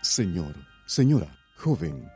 [0.00, 0.54] Señor,
[0.86, 2.08] señora, joven,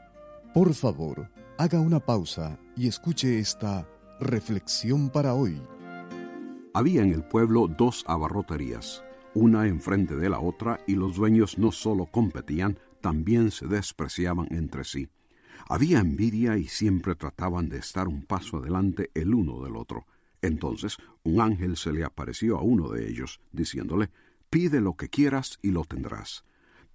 [0.55, 3.87] por favor, haga una pausa y escuche esta
[4.19, 5.61] reflexión para hoy.
[6.73, 11.71] Había en el pueblo dos abarroterías, una enfrente de la otra, y los dueños no
[11.71, 15.11] solo competían, también se despreciaban entre sí.
[15.69, 20.07] Había envidia y siempre trataban de estar un paso adelante el uno del otro.
[20.41, 24.11] Entonces un ángel se le apareció a uno de ellos, diciéndole,
[24.51, 26.45] Pide lo que quieras y lo tendrás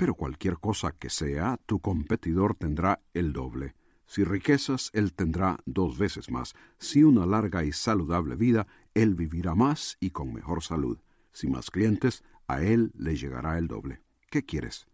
[0.02, 3.76] pero cualquier cosa que sea, tu competidor tendrá el doble.
[4.08, 6.56] Si riquezas, él tendrá dos veces más.
[6.80, 10.98] Si una larga y saludable vida, él vivirá más y con mejor salud.
[11.34, 14.02] Si más clientes, a él le llegará el doble.
[14.32, 14.88] ¿Qué quieres?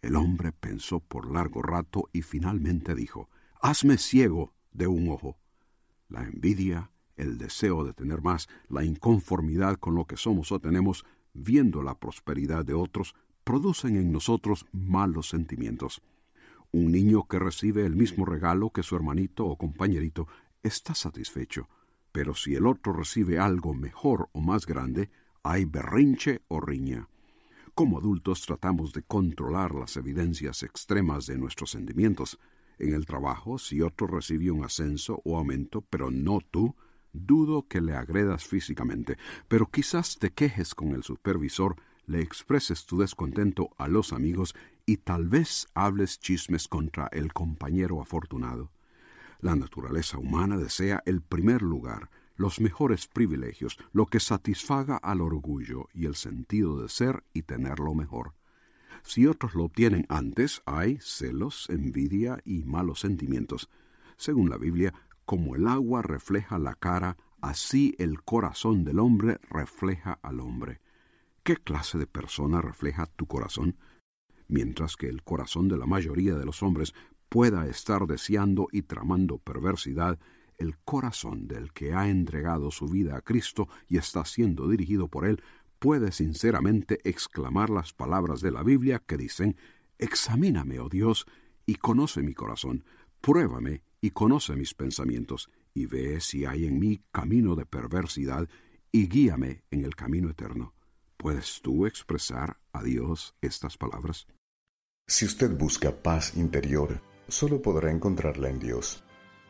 [0.00, 3.28] El hombre pensó por largo rato y finalmente dijo,
[3.60, 5.38] Hazme ciego de un ojo.
[6.08, 11.04] La envidia, el deseo de tener más, la inconformidad con lo que somos o tenemos,
[11.34, 16.02] viendo la prosperidad de otros, producen en nosotros malos sentimientos.
[16.70, 20.26] Un niño que recibe el mismo regalo que su hermanito o compañerito
[20.62, 21.68] está satisfecho,
[22.12, 25.10] pero si el otro recibe algo mejor o más grande,
[25.42, 27.08] hay berrinche o riña.
[27.74, 32.38] Como adultos tratamos de controlar las evidencias extremas de nuestros sentimientos.
[32.78, 36.74] En el trabajo, si otro recibe un ascenso o aumento, pero no tú,
[37.12, 39.16] dudo que le agredas físicamente,
[39.48, 44.54] pero quizás te quejes con el supervisor le expreses tu descontento a los amigos
[44.86, 48.70] y tal vez hables chismes contra el compañero afortunado.
[49.40, 55.88] La naturaleza humana desea el primer lugar, los mejores privilegios, lo que satisfaga al orgullo
[55.92, 58.34] y el sentido de ser y tener lo mejor.
[59.04, 63.68] Si otros lo obtienen antes, hay celos, envidia y malos sentimientos.
[64.16, 64.94] Según la Biblia,
[65.24, 70.80] como el agua refleja la cara, así el corazón del hombre refleja al hombre.
[71.42, 73.76] ¿Qué clase de persona refleja tu corazón?
[74.48, 76.94] Mientras que el corazón de la mayoría de los hombres
[77.28, 80.18] pueda estar deseando y tramando perversidad,
[80.58, 85.24] el corazón del que ha entregado su vida a Cristo y está siendo dirigido por
[85.24, 85.42] Él
[85.78, 89.56] puede sinceramente exclamar las palabras de la Biblia que dicen,
[89.98, 91.26] Examíname, oh Dios,
[91.66, 92.84] y conoce mi corazón,
[93.20, 98.46] pruébame y conoce mis pensamientos, y ve si hay en mí camino de perversidad,
[98.90, 100.74] y guíame en el camino eterno.
[101.16, 104.26] ¿Puedes tú expresar a Dios estas palabras?
[105.06, 109.04] Si usted busca paz interior, solo podrá encontrarla en Dios.